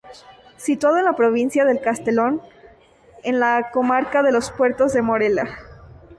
[0.57, 2.41] Situado en la provincia de Castellón,
[3.21, 5.45] en la comarca de Los Puertos de Morella.